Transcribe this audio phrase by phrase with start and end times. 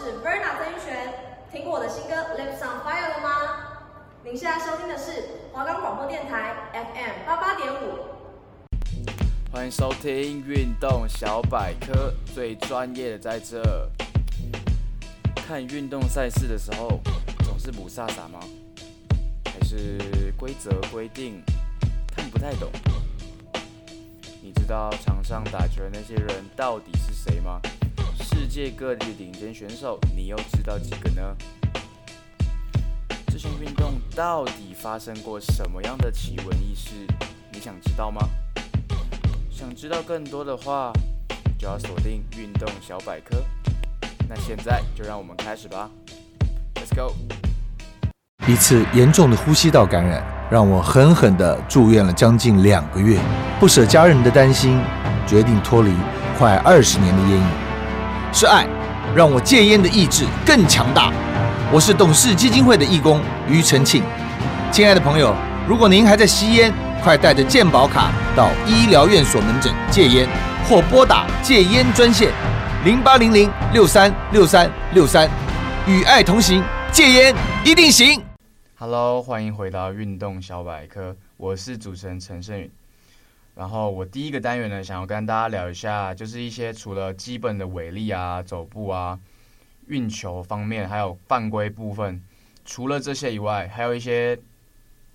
[0.00, 1.12] 是 Verna 曾玉璇。
[1.52, 3.28] 听过我的新歌《Lips on Fire》了吗？
[4.24, 7.98] 您现在收听的是华冈广播电台 FM 八八点五。
[9.52, 13.62] 欢迎收听运动小百科，最专业的在这。
[15.34, 16.98] 看运动赛事的时候，
[17.44, 18.40] 总是雾煞煞吗？
[19.44, 21.42] 还是规则规定
[22.16, 22.70] 看不太懂？
[24.40, 27.60] 你知道场上打球的那些人到底是谁吗？
[28.32, 31.36] 世界各地的顶尖选手，你又知道几个呢？
[33.26, 36.90] 这项运动到底发生过什么样的奇闻异事？
[37.52, 38.20] 你想知道吗？
[39.50, 40.92] 想知道更多的话，
[41.58, 43.36] 就要锁定运动小百科。
[44.28, 45.90] 那现在就让我们开始吧
[46.76, 47.12] ，Let's go。
[48.46, 53.18] 一次严重的呼吸道感染，让我狠狠地住院了将近两个月，
[53.58, 54.80] 不舍家人的担心，
[55.26, 55.92] 决定脱离
[56.38, 57.69] 快二十年的烟瘾。
[58.32, 58.64] 是爱，
[59.14, 61.12] 让我戒烟的意志更强大。
[61.72, 64.04] 我是董事基金会的义工庾澄庆。
[64.70, 65.34] 亲爱的朋友，
[65.68, 70.28] 如果您还在吸烟，快带着健保卡到医疗院所门诊戒烟，
[70.68, 72.30] 或拨打戒烟专线
[72.84, 75.28] 零八零零六三六三六三，
[75.88, 78.22] 与爱同行，戒烟一定行。
[78.78, 82.70] Hello，欢迎回到运动小百科，我是主持人陈胜宇。
[83.54, 89.18] 然后我第一个单元呢，想要跟大家聊一下，就是一些除了基本的尾力啊、走步啊、
[89.88, 92.22] 运球方面，还有犯规部分，
[92.64, 94.38] 除了这些以外，还有一些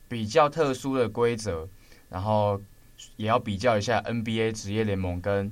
[0.07, 1.67] 比较特殊的规则，
[2.09, 2.61] 然后
[3.15, 5.51] 也要比较一下 NBA 职业联盟跟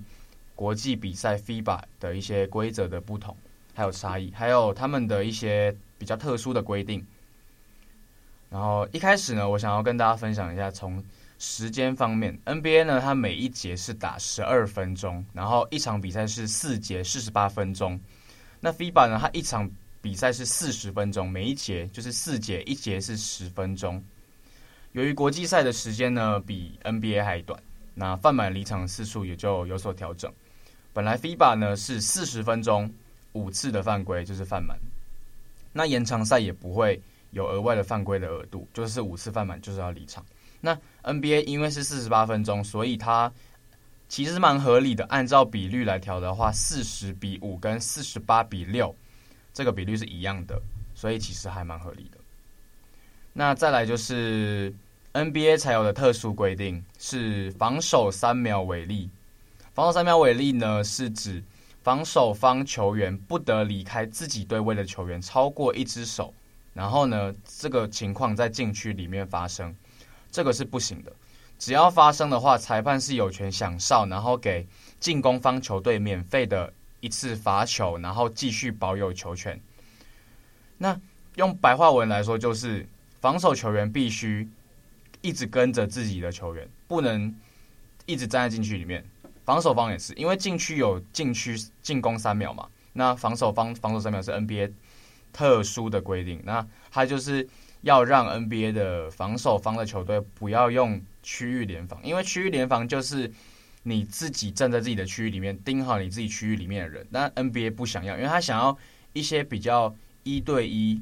[0.54, 3.36] 国际比赛 FIBA 的一些规则的不同，
[3.74, 7.04] 还有差异，还有他们的一些比较特殊的规定。
[8.52, 11.04] 然后一开始呢，我想要跟大家分享一下从。
[11.46, 18.00] 时间方面，NBA 呢，它每一节是打十二分钟，然后一场比赛是四节四十八分钟。
[18.62, 19.70] 那 FIBA 呢，它一场
[20.02, 24.02] 比赛是四十分钟，每一节就是四节，一节是十分钟。
[24.94, 27.62] 由于国际赛的时间呢比 NBA 还短，
[27.94, 30.32] 那犯满离场次数也就有所调整。
[30.94, 32.90] 本来 FIBA 呢是四十分钟
[33.34, 34.80] 五次的犯规就是犯满，
[35.74, 37.02] 那延长赛也不会
[37.32, 40.26] 有额外的犯规的额度，就是五次犯满就是要离场。
[40.66, 43.30] 那 NBA 因为是四十八分钟，所以它
[44.08, 45.04] 其实蛮合理的。
[45.08, 48.96] 按照比率来调的话，四十比五跟四十八比六
[49.54, 50.58] 这个比率是一样的，
[50.96, 52.18] 所以其实还蛮合理的。
[53.34, 54.74] 那再来就是
[55.12, 59.10] NBA 才有的特殊规定是防守三秒违例。
[59.74, 61.44] 防守三秒违例呢，是指
[61.82, 66.34] 防守方球员不得离开自己队位的球员超过一只手，
[66.74, 69.76] 然后呢，这个情况在禁区里面发生。
[70.34, 71.14] 这个是不行的，
[71.60, 74.66] 只要发生的话，裁判是有权响哨，然后给
[75.00, 79.62] 进攻方球队免费的一次罚球，然后继续保有球权。
[80.80, 81.00] 那
[81.36, 82.84] 用白话文来说，就是
[83.22, 84.50] 防守球员必须
[85.22, 87.32] 一直跟着自己的球员，不能
[88.08, 89.06] 一直站在禁区里面。
[89.46, 94.72] 防守方也是，因为禁区有禁区进攻三秒嘛，那防守方防守三秒是 NBA
[95.32, 97.48] 特殊的规定，那他就是。
[97.84, 103.32] 要让 NBA 的防守方的球队不要用区域联防，因为区域联防就是
[103.84, 107.06] 你自己站在自己的区域里面盯好你自己区域里面的人。
[107.12, 108.78] 但 NBA 不想要，因为他想要
[109.12, 111.02] 一些比较一对一、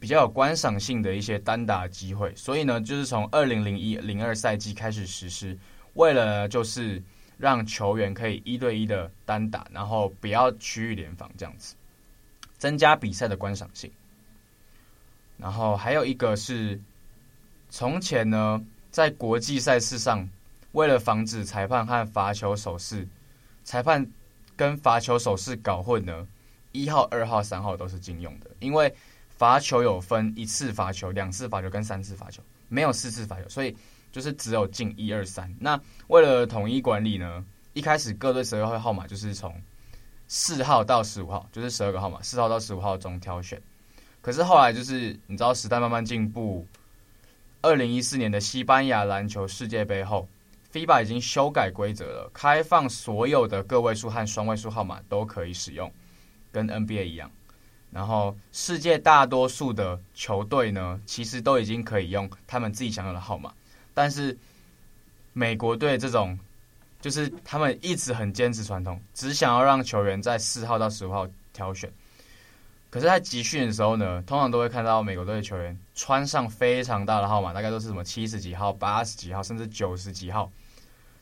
[0.00, 2.34] 比较有观赏性的一些单打机会。
[2.34, 5.56] 所以呢，就是从二零零一零二赛季开始实施，
[5.94, 7.00] 为了就是
[7.38, 11.76] 让球员可以一对一的单打，然后不要区域联防这样子，
[12.58, 13.88] 增加比赛的观赏性。
[15.36, 16.80] 然后还有一个是，
[17.68, 20.28] 从前呢，在国际赛事上，
[20.72, 23.06] 为了防止裁判和罚球手势，
[23.64, 24.06] 裁判
[24.56, 26.26] 跟罚球手势搞混呢，
[26.72, 28.50] 一号、二号、三号都是禁用的。
[28.60, 28.94] 因为
[29.28, 33.76] 罚球有分一次罚球、两次罚球跟三次罚球，没有四次罚球，所以
[34.12, 35.52] 就是只有禁一二三。
[35.58, 39.60] 那为了统一管理呢，一开始各队十二号号码就是从
[40.28, 43.60] 四号到十五号，就是十二个号码，四号到十五号中挑选。
[44.24, 46.66] 可是后来就是你知道时代慢慢进步，
[47.60, 50.26] 二零一四年的西班牙篮球世界杯后
[50.72, 55.92] ，FIBA 已经修改规则了，开放所有的个位数和双位数号码都可以使用，
[56.50, 57.30] 跟 NBA 一样。
[57.90, 63.52] 然后世界大多数的球队呢，其实都已经可以用他们自己想要的号码，
[63.92, 64.34] 但是
[65.34, 66.38] 美国队这种
[66.98, 71.92] 就是他们一直很坚持传统，只想要让球员在四号到十五号挑选。
[72.94, 80.48] 可是，在集训的时候呢，通常都会看到美国队的球员穿上非常大的号码，大概都是什么七十几号、八十几号，甚至九十几号。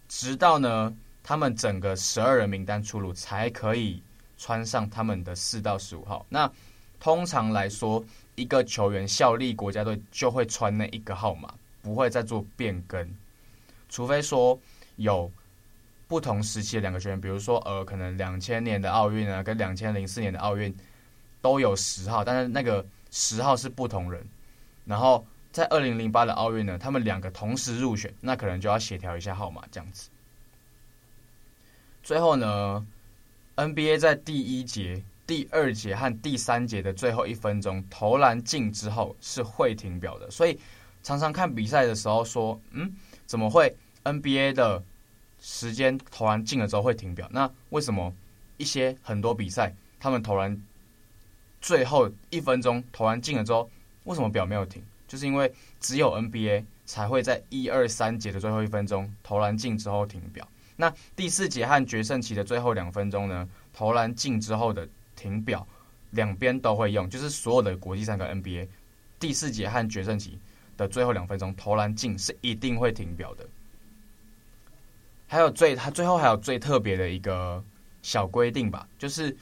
[0.07, 4.03] 直到呢，他们整个十二人名单出炉，才可以
[4.37, 6.27] 穿上他们的四到十五号。
[6.29, 6.53] 那
[7.01, 8.05] 通常来说，
[8.35, 13.09] 一个球员效力国家队就会穿那一个号码，不会再做变更，
[13.89, 14.61] 除非说
[14.97, 15.33] 有
[16.07, 20.71] 不同时期的两个球员，比如说呃，可能两千年的奥运啊，跟两千零四年的奥运
[21.43, 24.27] 都有十号，但是那个十号是不同人。
[24.87, 30.09] 然后在二零零八的奥运呢，他们两个同时入选，那可能就要协调一下号码这样子。
[32.03, 32.87] 最后呢
[33.57, 35.03] ，NBA 在第一节。
[35.25, 40.59] 第二节和第三节的最后一分钟投篮进之后是会停表的，所以
[41.03, 42.93] 常常看比赛的时候说，嗯，
[43.25, 44.83] 怎么会 NBA 的
[45.41, 47.27] 时间投篮进了之后会停表？
[47.31, 48.13] 那为什么
[48.59, 50.61] 一些很多比赛他们投篮
[51.63, 53.71] 最后一分钟投篮进了之后，
[54.05, 54.83] 为什么表没有停？
[55.09, 55.51] 就是因为
[55.81, 60.47] 只有 NBA 才会在一二三节的最后一分钟投篮进之后停表。
[60.77, 64.87] 那第四节和决胜期的最后两分钟呢，投篮进之后的。
[65.15, 65.65] 停表，
[66.13, 68.67] 两边都会用，就是所有的国际赛跟 NBA
[69.21, 70.37] 第四节和决胜期
[70.77, 73.47] 的最后两分钟投篮进是一定会停表的。
[75.29, 77.63] 还有最，它最后还有最特别的一个
[78.03, 79.37] 小规定吧，就是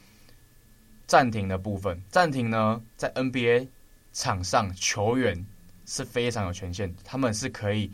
[1.11, 2.01] 暂停的部分。
[2.09, 3.67] 暂停呢，在 NBA
[4.12, 5.45] 场上球员
[5.85, 7.91] 是非常有权限的，他们是可以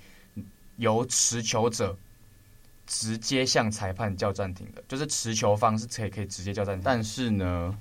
[0.76, 1.96] 由持球者。
[2.88, 7.76] 直接向裁判叫暂停的，就是持球方是可以可以直接叫暂停，但是呢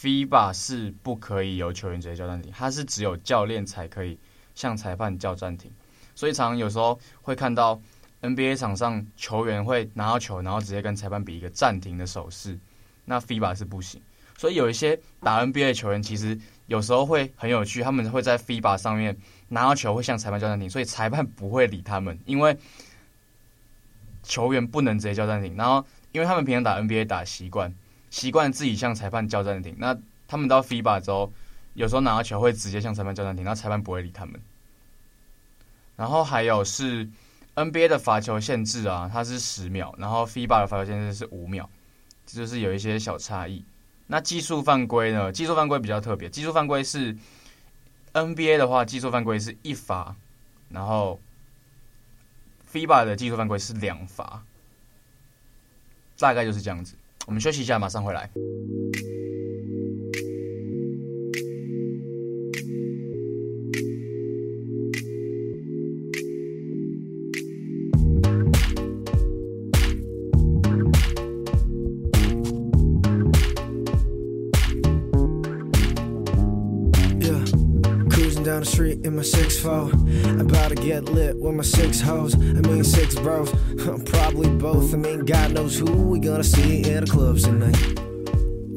[0.00, 4.18] ，FIBA 是不可以由球员直接叫暂停，他是只有教练才可以
[4.54, 5.70] 向裁判叫暂停，
[6.14, 7.78] 所以常常有时候会看到
[8.22, 12.58] NBA 场上球员会拿到球，然后直接跟裁判比一个暂停的手势，
[13.04, 14.00] 那 FIBA 是不行，
[14.38, 16.38] 所以有一些打 NBA 的球员其实
[16.68, 19.14] 有时候会很有趣，他们会在 FIBA 上面
[19.48, 22.56] 拿到球会向裁判叫暂停，所以裁判不会理他们，因为。
[24.24, 25.82] 球员不能直接叫暂停，然后
[26.12, 27.72] 因为他们平常打 NBA 打习惯，
[28.10, 29.74] 习惯自己向裁判叫暂停。
[29.78, 29.96] 那
[30.26, 31.32] 他们到 FIBA 之后，
[31.72, 34.38] 有时候拿到球会直接向裁判叫暂停，那裁判不会理他们。
[35.96, 37.08] 然后还有是
[37.54, 41.70] NBA 的罚球限制啊，它是十秒，然后 FIBA 的罚球限制是五秒，
[42.26, 43.64] 这就是有一些小差异。
[44.08, 45.30] 那技术犯规呢？
[45.30, 47.16] 技术犯规比较特别，技术犯规是
[48.12, 50.16] NBA 的话，技术犯规是一罚，
[50.68, 51.20] 然后。
[52.70, 54.44] FIBA 的技术犯规是两罚，
[56.18, 56.94] 大概就是这样子。
[57.24, 58.28] 我们休息一下，马上回来。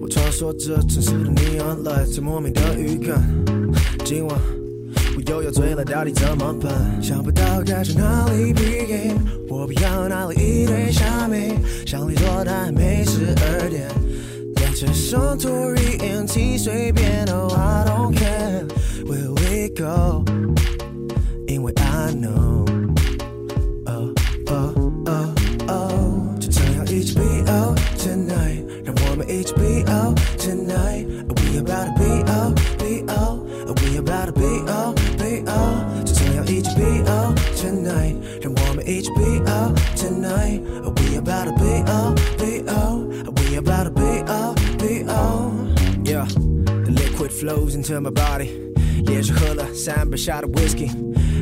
[0.01, 3.21] 我穿梭着城市的 neon light，在莫名的预感。
[4.03, 4.35] 今晚
[5.15, 6.73] 我又要醉了，到底怎么办？
[6.99, 9.13] 想不到该从哪里 begin，
[9.47, 11.53] 我不要哪里一堆虾米，
[11.85, 13.88] 想离座但还没十二点。
[14.55, 18.65] 连车上 Tory NT 随便，Oh I don't care
[19.50, 20.24] where we go，
[21.46, 22.64] 因为 I know。
[29.28, 31.04] 一起 be out tonight,
[31.37, 33.44] we about to be out, be out,
[33.82, 40.62] we about to be out, be out，就这样一起 be out tonight，让我们一起 be out tonight,
[40.94, 43.00] we about to be out, be out,
[43.35, 45.52] we about to be out, be out,
[46.04, 46.25] yeah,
[46.85, 48.49] the liquid flows into my body，
[49.05, 50.89] 连续喝了三杯下的 whisky。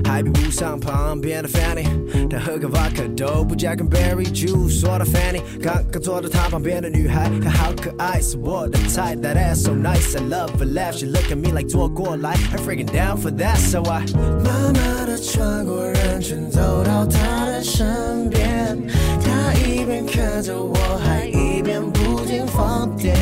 [0.06, 1.86] 还比不上旁边的 Fanny，
[2.30, 4.80] 但喝个 Vodka 都不加根 Berry Juice。
[4.80, 9.16] 说到 Fanny，刚刚坐在他旁边的女孩，她好可爱，是我的菜。
[9.18, 10.96] That ass so nice, I love her laugh.
[10.98, 13.58] She look at me like 坐过来，I'm freaking down for that.
[13.58, 14.06] So I
[14.44, 18.82] 慢慢的穿过人群，走到她的身边，
[19.22, 23.16] 她一边看着我，还一边不停放电。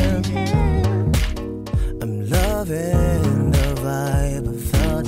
[2.00, 3.37] I'm loving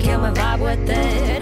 [0.00, 1.39] kill my vibe with it.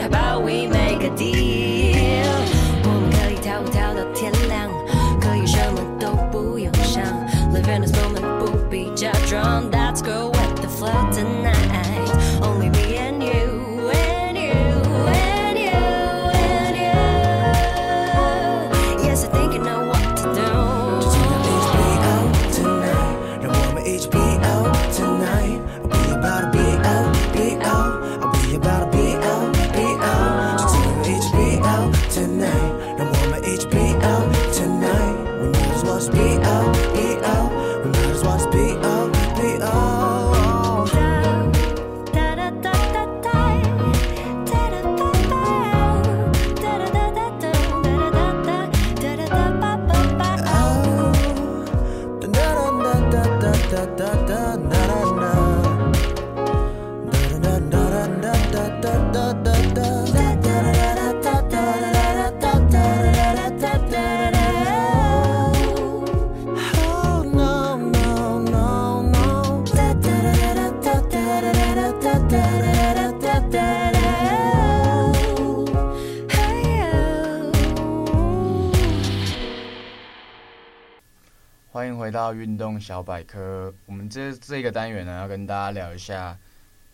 [82.59, 83.73] 动小百科。
[83.87, 86.37] 我们这这个单元呢，要跟大家聊一下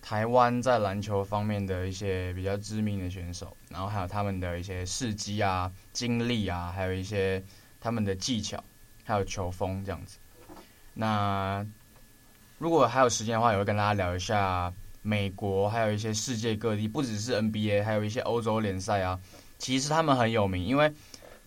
[0.02, 7.42] 台湾在篮球方面的一些比较知名的选手，然后还有他们的一些事迹啊、经历啊，还有一些
[7.80, 8.62] 他们的技巧，
[9.02, 10.18] 还有球风这样子。
[10.92, 11.66] 那
[12.58, 19.18] 如果还有时间的话，也会跟大家聊一下美国，还有一些世界各地，不只是 NBA，还有一些欧洲联赛啊。
[19.58, 20.92] 其实他们很有名，因为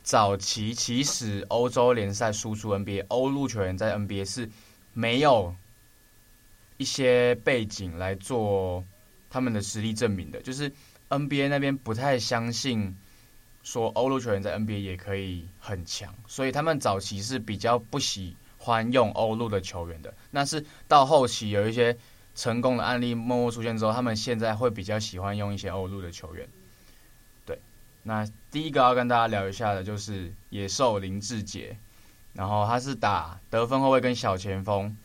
[0.08, 4.50] 早期其实欧洲联赛输出 NBA，欧陆球员在 NBA 是
[4.94, 5.54] 没有
[6.78, 8.82] 一些背景来做
[9.30, 10.72] 他们的实力证明的，就是
[11.10, 12.96] NBA 那边不太相信
[13.64, 20.14] 说欧陆球员在 NBA 也可以很强，所以他们早期是比较不喜欢用欧陆的球员的。
[20.32, 21.94] 那是到后期有一些
[22.34, 26.48] 成功的案例默默出现之后，他们现在会比较喜欢用一些欧陆的球员。
[28.08, 31.76] 那第一个要跟大家聊一下的就是野兽林志杰，
[32.32, 34.96] 然后他是打得分后卫跟小前锋，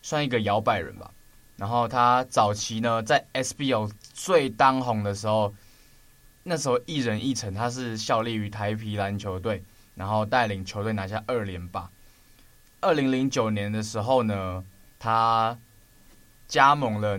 [0.00, 1.10] 算一个摇摆人吧。
[1.56, 5.52] 然后他早期呢在 SBL 最当红的时候，
[6.44, 9.60] 那时候一人一城，他是效力于台啤篮球队，
[9.96, 11.90] 然后带领球队拿下二连霸。
[12.80, 14.64] 二零零九年的时候呢，
[15.00, 15.58] 他
[16.46, 17.18] 加盟了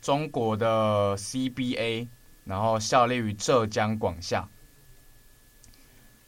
[0.00, 2.06] 中国的 CBA，
[2.44, 4.48] 然后效力于浙江广厦。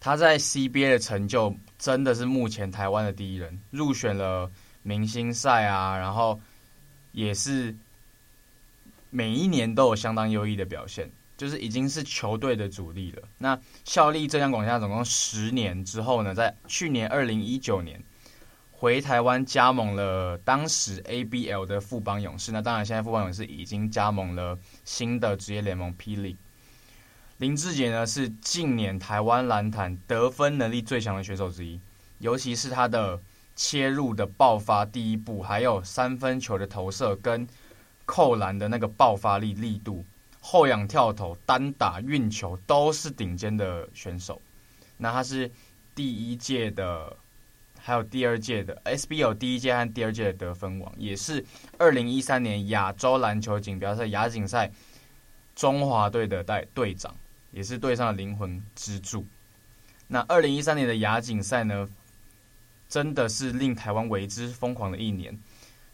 [0.00, 4.50] 他在 CBA 的成就真的是目前台湾的第一人，入选了
[4.82, 6.40] 明星赛啊，然后
[7.12, 7.76] 也是
[9.10, 13.22] 每一年都有相当优异的表现，就是已经是球队的主力了。
[13.36, 18.02] 那效力浙江广厦总共十年之后呢，在去年二零一九年
[18.72, 22.50] 回台湾加盟了当时 ABL 的富邦勇士。
[22.50, 26.16] 那当然，现在富邦勇士已经加盟了新的职业联盟 P.
[26.16, 26.36] League。
[27.40, 31.80] 林志杰呢是近年台湾篮坛得分能力最强的选手之一，
[32.18, 33.18] 尤其是他的
[33.56, 37.48] 切入的爆发第一步，还有三分球的投射跟
[38.04, 40.04] 扣篮的那个爆发力力度，
[40.38, 44.38] 后仰跳投、单打、运球都是顶尖的选手。
[44.98, 45.50] 那他是
[45.94, 47.16] 第一届的，
[47.78, 51.42] 还有第二届的 SBL 第一届和第二届的得分王，也是
[51.78, 54.70] 二零一三年亚洲篮球锦标赛亚锦赛
[55.54, 57.16] 中华队的代队长。
[57.52, 59.26] 也是队上的灵魂支柱。
[60.06, 61.88] 那二零一三年的亚锦赛呢，
[62.88, 65.38] 真的是令台湾为之疯狂的一年。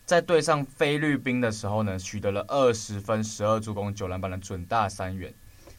[0.05, 5.35] 在对上菲律宾的时候呢，取得了二十分、十二助攻、九篮板的准大三元，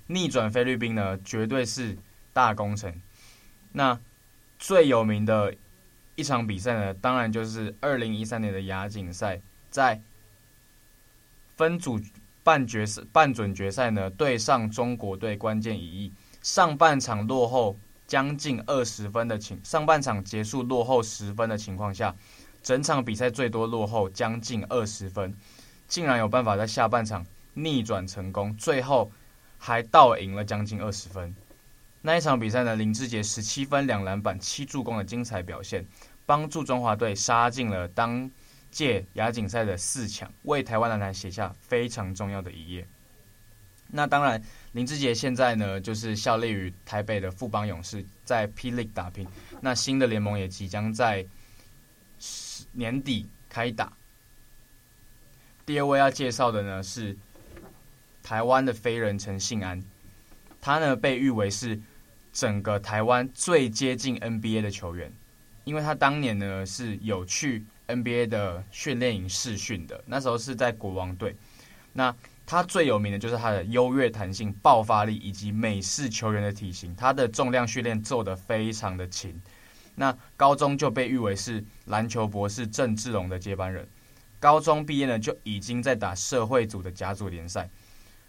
[0.07, 1.97] 逆转菲律宾呢，绝对是
[2.33, 3.01] 大工程。
[3.71, 3.99] 那
[4.59, 5.55] 最有名的
[6.15, 10.01] 一场比赛呢，当然就是二零一三年的亚锦赛，在
[11.55, 11.99] 分组。
[12.47, 17.77] 半决赛、半准决赛呢，对上中国队，关键一役，上半场落后
[18.07, 22.15] 将近二十分的情，上半场结束落后十分的情况下，
[22.63, 25.35] 整场比赛最多落后将近二十分，
[25.89, 29.11] 竟然有办法在下半场逆转成功，最后
[29.57, 31.35] 还倒赢了将近二十分。
[32.01, 35.85] 那一场比赛呢，林志杰十七分、两篮板、七助攻的精彩表现，
[36.25, 38.31] 帮助中华队杀进了当。
[38.71, 42.87] 届亚锦赛的四强，为台湾男篮写下非常重要的一页。
[43.89, 44.41] 那当然，
[44.73, 49.25] 林志杰现在呢，就是效力于台北的富邦勇士，在 P League 打拼。
[49.61, 51.25] 那新的联盟也即将在
[52.73, 53.93] 年底开打。
[55.65, 57.17] 第二位要介绍的呢是
[58.21, 59.81] 台湾的飞人陈信安，
[60.59, 61.79] 他呢被誉为是
[62.33, 65.11] 整个台湾最接近 NBA 的球员。
[65.63, 71.35] 因为他当年呢是有去 NBA 的训练营试训的，那时候是在国王队。
[71.93, 72.15] 那
[72.45, 79.41] 他最有名的就是他的优越弹性、爆发力以及美式球员的体型，他的重量训练做得非常的勤。
[79.95, 83.87] 那高中就被誉为是篮球博士郑志龙的接班人。
[84.39, 87.67] 高中毕业呢就已经在打社会组的甲组联赛，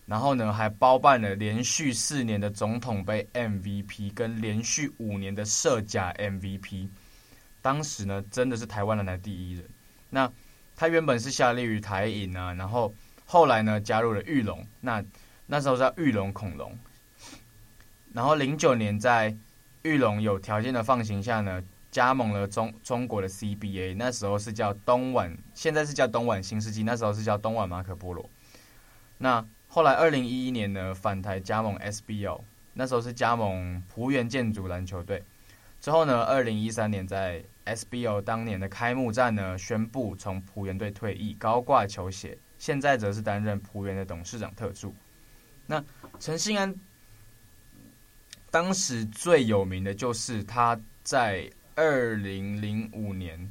[0.07, 6.89] 然后呢还包办了连续四年的总统杯 MVP 跟连续五年的社甲 MVP。
[7.69, 9.63] 当时呢真的是台湾人的第一人。
[10.09, 10.33] 那
[10.75, 12.95] 他原本是效力于台影啊，然后
[13.27, 15.05] 后来呢加入了裕隆，那
[15.45, 16.73] 那时候叫裕隆恐龙。
[18.15, 19.37] 然后零九年在
[19.83, 28.31] 裕隆有条件的放行下呢，加盟了中中国的 CBA，那时候是叫东莞，现在是叫东莞新世纪，那时候是叫东莞马可波罗。
[29.19, 32.41] 那后来二零一一年呢返台加盟 SBL，
[32.73, 35.23] 那时候是加盟璞园建筑篮球队。
[35.81, 37.45] 之后呢，二零一三年在
[37.75, 44.95] SBO 当年的开幕战呢，宣布从璞园队退役，高挂球鞋，现在则是担任璞园的董事长特助。
[45.67, 45.85] 那
[46.19, 46.75] 陈信安。
[48.51, 53.51] 当时最有名的就是他在二零零五年、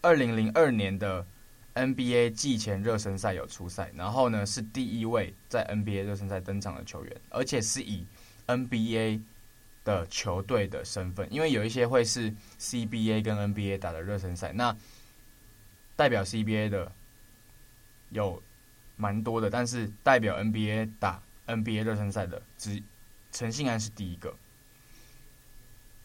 [0.00, 1.26] 二零零二年的
[1.74, 8.06] NBA 季前热身赛有出赛，然后呢是第一位在 NBA 热身赛登场的球员，而且是以
[8.46, 9.20] NBA
[9.88, 12.30] 的球队的身份，因为有一些会是
[12.60, 14.76] CBA 跟 NBA 打的热身赛，那
[15.96, 16.92] 代表 CBA 的
[18.10, 18.42] 有
[18.96, 22.82] 蛮多的，但是代表 NBA 打 NBA 热身赛的只。
[23.30, 24.34] 陈信安是第一个。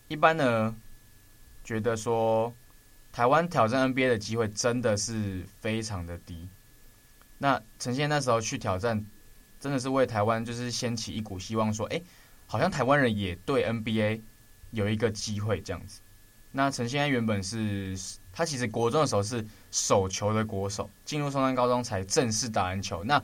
[0.07, 0.75] 一般呢，
[1.63, 2.53] 觉得说
[3.11, 6.47] 台湾挑战 NBA 的机会真的是非常的低。
[7.37, 9.05] 那陈信那时候去挑战，
[9.59, 12.01] 真的是为台湾就是掀起一股希望，说，哎，
[12.53, 14.21] 好像台湾人也对 NBA
[14.69, 16.01] 有一个机会这样子。
[16.51, 17.97] 那陈信安原本是
[18.31, 23.03] 他其实国中的时候是手球的国手，进入松山高中才正式打篮球。
[23.05, 23.19] 那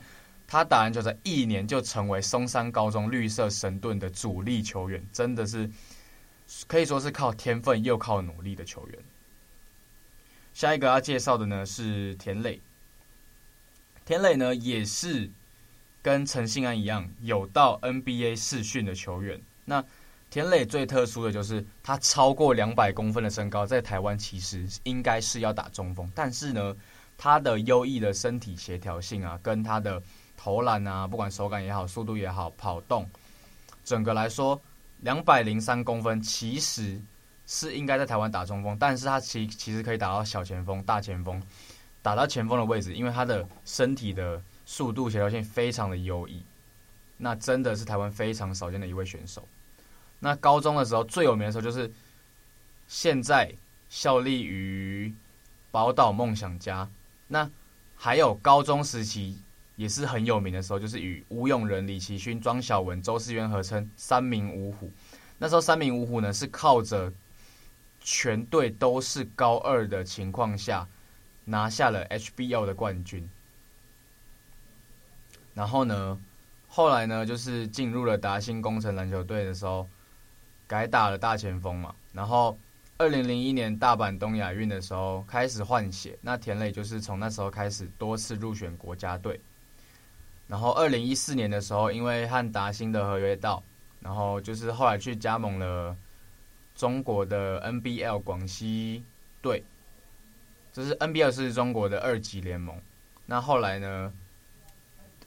[0.48, 5.70] 他打篮球在一年就成为松山高中绿色神盾的主力球员，真的是
[6.66, 8.98] 可以说是靠天分又靠努力的球员。
[10.52, 12.60] 下一个要介绍的呢是田磊，
[14.04, 15.30] 田磊呢也是
[16.02, 19.40] 跟陈信安一样有到 NBA 试训的球员。
[19.64, 19.84] 那
[20.30, 26.76] 田磊最特殊的就是他超过两百公分的身高，在台湾其实应该是要打中锋，但是呢，
[27.18, 30.00] 他的优异的身体协调性啊，跟他的
[30.36, 33.08] 投篮啊，不管手感也好，速度也好，跑动，
[33.84, 34.60] 整个来说，
[35.00, 37.00] 两百零三公分其实
[37.46, 41.42] 是应该在台湾打中锋，但是他其其实可以打到小前锋、大前锋，
[42.02, 46.44] 打到前锋的位置，因为他的身体的速度协调性非常的优异，
[47.16, 49.42] 那真的是台湾非常少见的一位选手。
[50.20, 51.90] 那高中的时候最有名的时候就是
[52.86, 53.52] 现在
[53.88, 55.12] 效力于
[55.72, 56.88] 宝岛梦想家，
[57.26, 57.50] 那
[57.96, 59.36] 还有高中时期。
[59.76, 64.92] 也是很有名的时候，就是与吴永仁、李奇勋、庄晓雯、周思渊合称三名五虎。
[65.38, 67.10] 那时候三名五虎呢，是靠着
[67.98, 70.86] 全队都是高二的情况下，
[71.46, 73.26] 拿下了 HBL 的冠军。
[75.60, 76.18] 然后呢，
[76.68, 79.86] 后来呢，就是进入了达兴工程篮球队的时候，
[80.66, 81.94] 改打了大前锋嘛。
[82.14, 82.58] 然后
[82.96, 89.38] 二零零一年大阪东亚运的时候开始换血，那田磊就是从那时候开始多次入选国家队。
[90.48, 93.62] 然后，二零一四年的时候，因为和达兴的合约到，
[94.00, 95.94] 然后就是后来去加盟了
[96.74, 99.04] 中国的 NBL 广西
[99.42, 99.62] 队，
[100.72, 102.80] 就是 NBL 是中国的二级联盟。
[103.26, 104.10] 那后来呢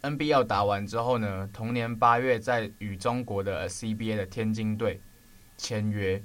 [0.04, 5.02] ，NBL 打完之后呢，同年八月在与中国的 CBA 的天津队
[5.58, 6.24] 签约，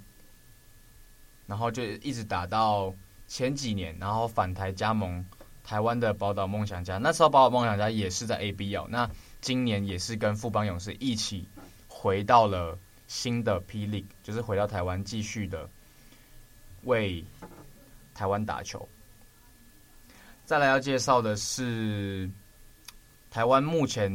[1.47, 2.95] 然后就一直打到
[3.27, 5.25] 前几年，然后返台加盟。
[5.65, 9.07] 台湾的宝岛梦想家，那时候宝岛梦想家也是在 ABL，那
[9.43, 11.47] 今年也是跟富邦勇士一起
[11.87, 15.69] 回到了新的 PL，就是回到台湾继续的
[16.85, 17.23] 为
[18.15, 18.89] 台湾打球。
[20.47, 22.31] 再来要介绍的是
[23.39, 24.13] 台湾目前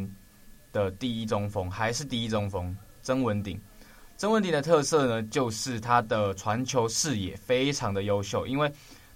[0.74, 3.58] 的第一中锋，还是第一中锋曾文鼎。
[4.18, 8.70] 曾文鼎的特色呢，就是他的传球视野非常的优秀，因为。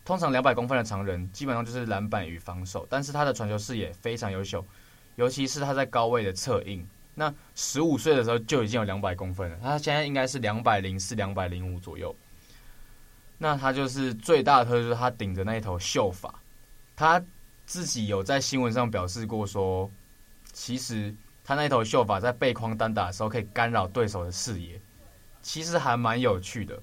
[0.05, 4.65] 通常两百公分的常人，基本上就是篮板与防守，但是他的传球视野非常优秀，
[5.17, 6.87] 尤其是他在高位的策应。
[7.13, 12.15] 那十五岁的时候就已经有两百公分了，他现在应该是两百零四、两百零五左右。
[13.37, 16.33] 那他就是最大的特色，就是他顶着那一头秀发。
[16.95, 17.21] 他
[17.65, 19.91] 自己有在新闻上表示过说，
[20.57, 24.81] 其实他那头秀发在背框单打的时候可以干扰对手的视野，
[25.43, 26.81] 其实还蛮有趣的。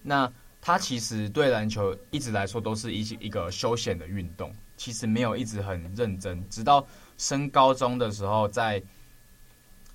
[0.00, 0.32] 那
[0.62, 6.42] 他其实对篮球一直来说都是一一个休闲的运动，其实没有一直很认真。
[6.48, 6.84] 直到
[7.18, 8.82] 升高中的时候，在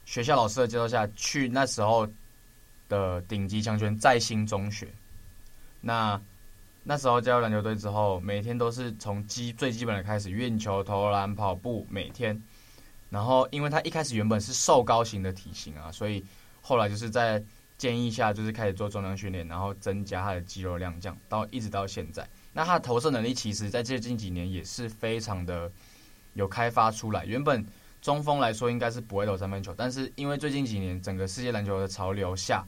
[0.06, 2.08] 学校老师的介绍下去，那时候
[2.88, 4.88] 的顶级强权在新中学。
[5.82, 6.22] 那
[6.88, 12.40] 那时候加入篮球队之后，每天都是从基最基本的开始，运球、投篮、跑步，每天。
[13.10, 16.24] 然后，因为他一开始原本是瘦高型的体型啊，所以
[16.62, 17.42] 后来就是在
[17.76, 22.28] 建议下，就是开始做重量训练，然后增加他的肌肉量，这样到一直到现在。
[22.54, 25.72] 那他的投射能力，其实在最近几年也是非常的
[26.34, 27.26] 有开发出来。
[27.26, 27.66] 原本
[28.00, 32.64] 中锋来说应该是不会投三分球，但是因为最近几年整个世界篮球的潮流下，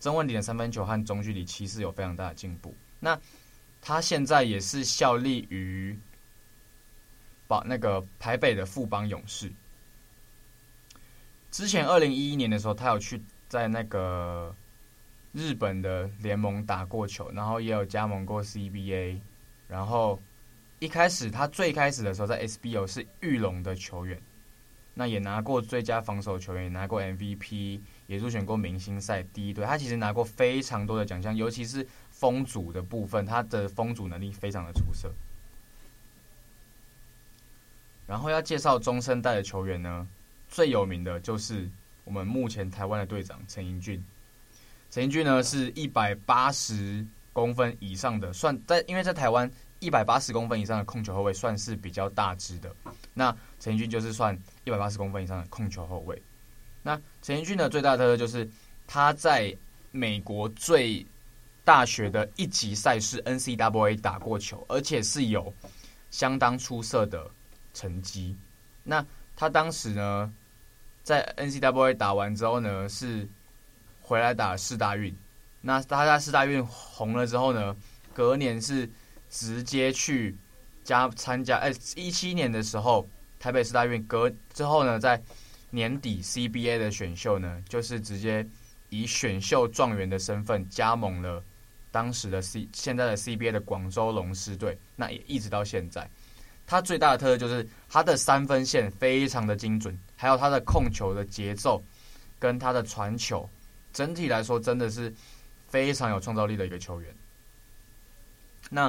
[0.00, 2.74] 曾文鼎的三分球和中距离其实有非常大的进步。
[3.00, 3.16] 那
[3.88, 5.98] 他现在也是效力于
[7.46, 9.50] 把那个台北的富邦勇士。
[11.50, 14.54] 之前二零一一年的时候，他有去在那个
[15.32, 19.20] 日本的联盟打过球，然后也有加盟过 CBA。
[19.68, 20.20] 然后
[20.80, 24.20] 一开始他最开始的时候在 SBO 是玉龙的球员，
[24.92, 29.64] 那也拿过最佳防守球员，拿过 MVP，也入选过明星赛第一队。
[29.64, 31.88] 他其实拿过非常多的奖项，尤其是。
[32.18, 35.08] 封阻的部分，他的封阻能力非常的出色。
[38.08, 40.04] 然后要介绍中生代的球员呢，
[40.48, 41.68] 最有名的就是
[42.02, 44.04] 我们目前台湾的队长陈英俊。
[44.90, 52.74] 陈英俊呢是一百八十公分以上的，算在因为在台湾一百八十公分以上的控球后卫算是比较大只的。
[53.14, 56.20] 那陈英俊就是算一百八十公分以上的控球后卫。
[56.82, 58.48] 那陈英俊的最大的特色就是
[58.88, 59.54] 他在
[59.92, 61.06] 美国最
[61.68, 65.52] 大学的一级赛事 NCAA 打过球，而且是有
[66.10, 67.30] 相当出色的
[67.74, 68.34] 成绩。
[68.82, 69.04] 那
[69.36, 70.32] 他当时呢，
[71.02, 73.28] 在 NCAA 打完之后呢，是
[74.00, 75.14] 回来打四大运。
[75.60, 77.76] 那他在四大运红了之后呢，
[78.14, 78.88] 隔年是
[79.28, 80.34] 直接去
[80.82, 81.58] 加参加。
[81.58, 83.06] 哎，一七年的时候，
[83.38, 85.22] 台北四大运隔之后呢，在
[85.68, 88.48] 年底 CBA 的选秀呢，就是直接
[88.88, 91.44] 以选秀状元的身份加盟了。
[91.98, 96.08] 当时的 C 现在的 CBA 的广州龙狮队，那也一直到现在，
[96.64, 101.82] 他最大的特色就是他的三分线非常的精准，还有他的控球的节奏
[102.38, 103.50] 跟他的传球，
[103.92, 105.12] 整体来说真的是
[105.66, 107.12] 非常有创造力的一个球员。
[108.70, 108.88] 那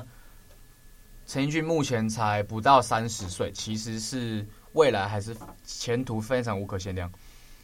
[1.25, 7.11] 陈奕迅目前才不到三十岁，其实是未来还是前途非常无可限量。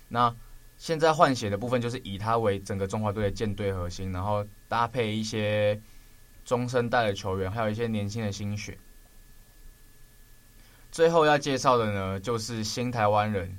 [0.08, 0.36] 那
[0.78, 5.80] 现在换血的部分就是以他为整个中华队的舰队核心，然后搭配一些
[6.44, 8.78] 中生代的球员，还有一些年轻的新血。
[10.92, 13.58] 最后要介绍的呢，就是新台湾人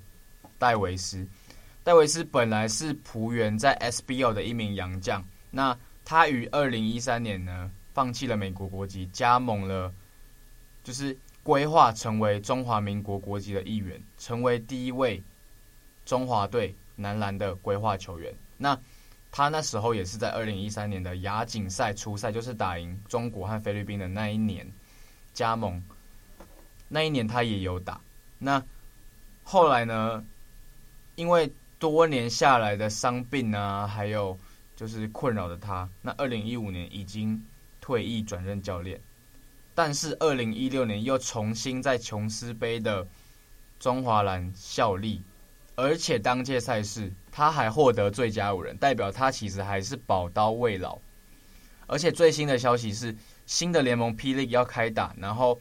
[0.58, 1.26] 戴维斯。
[1.82, 9.92] 戴维斯本来是璞园在 SBO 的一名洋将，那他于二零一三年呢，放弃了美国国籍，加盟了，
[10.82, 15.22] 就是规划成为中华民国国籍的一员，成为第一位
[16.04, 16.74] 中华队。
[16.96, 18.78] 男篮的规划球员，那
[19.30, 24.66] 他那时候也是在二零一三年的亚锦赛初赛，就是打赢中国和菲律宾的那一年
[25.34, 25.82] 加盟。
[26.88, 28.00] 那一年他也有打。
[28.38, 28.62] 那
[29.44, 30.24] 后来呢，
[31.14, 34.38] 因为多年下来的伤病啊，还有
[34.74, 37.44] 就是困扰着他，那二零一五年已经
[37.80, 39.00] 退役转任教练，
[39.74, 43.06] 但是二零一六年又重新在琼斯杯的
[43.78, 45.22] 中华蓝效力。
[45.76, 50.98] 而且当届赛事他还获得最佳五人，代表他其实还是宝刀未老。
[51.86, 55.60] 而且最新的消息是，新的联盟 P League 要开打，然后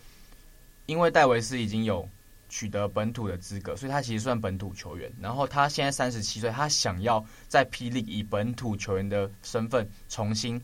[0.86, 2.08] 因为戴维斯已经有
[2.48, 5.12] 取得本土的资格，所以他其实算本土球员。
[5.22, 10.60] 然后他现在三十七岁，他想要在 P League 以本土球员的身份重新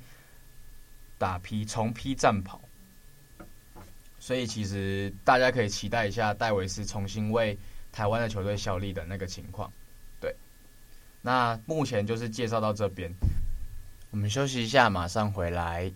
[1.17, 2.59] 打 P，重披战袍。
[4.17, 7.57] 所以其实大家可以期待一下戴维斯重新为。
[7.91, 9.71] 台湾的球队效力的那个情况，
[10.19, 10.36] 对，
[11.21, 13.12] 那目前就是介绍到这边，
[14.12, 15.91] 我们休息一下，马上回来。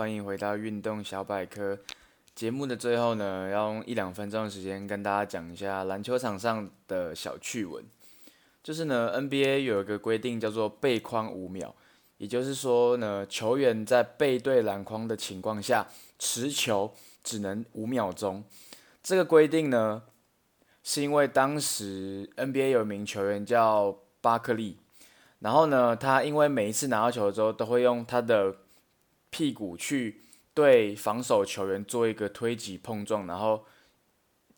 [0.00, 1.78] 欢迎回到运动小百科。
[2.34, 7.84] 节目的最后呢，要用一两分钟的时间跟大家讲一下篮球场上的小趣闻。
[8.62, 11.74] 就是呢，NBA 有一个规定叫做背框五秒，
[12.16, 15.86] 也就是说呢，球员在背对篮筐的情况下
[16.18, 18.42] 持球只能五秒钟。
[19.02, 20.04] 这个规定呢，
[20.82, 24.78] 是因为当时 NBA 有一名球员叫巴克利，
[25.40, 28.56] 然后呢，他因为每一次拿到球之后都会用他的
[29.30, 30.20] 屁股去
[30.52, 33.64] 对防守球员做一个推挤碰撞，然后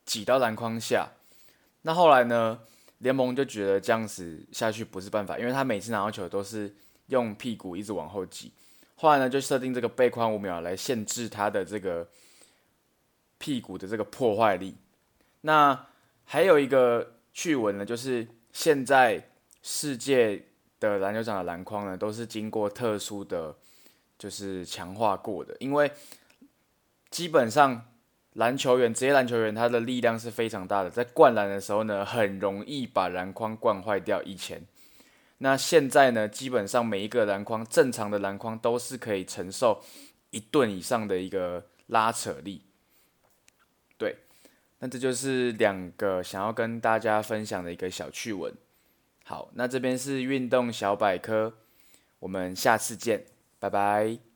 [0.04, 1.10] 挤到篮筐下。
[1.82, 2.60] 那后来呢，
[2.98, 6.74] 联盟就觉得这样子下去不是办法，因为他每次拿到球都是
[7.08, 8.52] 用屁股一直往后挤。
[8.96, 12.08] 后来呢，就设定这个背框五秒来限制他的这个
[13.38, 14.76] 屁股的这个破坏力。
[15.42, 15.86] 那
[16.24, 19.28] 还有一个趣闻呢，就是现在
[19.62, 20.46] 世界
[20.80, 23.54] 的篮球场的篮筐呢，都是经过特殊的。
[24.22, 25.90] 就是强化过的，因为
[27.10, 27.88] 基本上
[28.34, 34.22] 篮球员、职业篮球员他的力量是非常大的，在灌篮的时候呢，很容易把篮筐灌坏掉。
[34.22, 34.64] 以前，
[35.38, 39.82] 那现在呢，基本上每一个篮筐，正常的篮筐都是可以承受
[40.30, 42.62] 一吨以上的一个拉扯力。
[43.98, 44.18] 对，
[44.78, 48.54] 那这就是两个想要跟大家分享的一个小趣闻。
[49.24, 51.54] 好，那这边是运动小百科，
[52.20, 53.24] 我们下次见。
[53.62, 54.31] 拜拜。